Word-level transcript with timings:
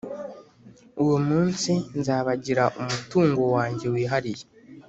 uwo 1.03 1.17
munsi 1.27 1.71
nzabagira 1.99 2.63
umutungo 2.81 3.41
wanjye 3.55 3.85
wihariye 3.93 4.43